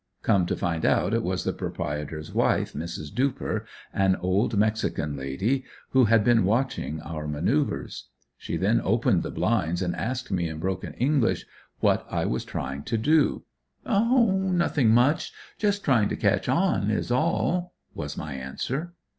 [0.23, 3.13] Come to find out it was the proprietor's wife, Mrs.
[3.13, 8.07] Duper, an old mexican lady, who had been watching our maneuvers.
[8.35, 11.45] She then opened the blinds and asked me in broken English,
[11.81, 13.43] what I was trying to do?
[13.85, 18.95] "Oh, nothing, much, just trying to catch on, is all;" was my answer.